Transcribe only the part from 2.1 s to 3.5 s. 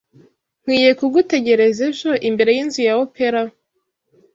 imbere yinzu ya opera?